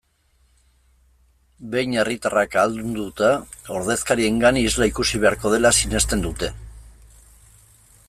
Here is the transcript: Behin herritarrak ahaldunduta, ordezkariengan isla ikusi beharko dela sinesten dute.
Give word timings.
Behin 1.75 1.93
herritarrak 2.03 2.57
ahaldunduta, 2.63 3.31
ordezkariengan 3.77 4.61
isla 4.65 4.91
ikusi 4.93 5.25
beharko 5.27 5.57
dela 5.57 5.77
sinesten 5.83 6.29
dute. 6.29 6.55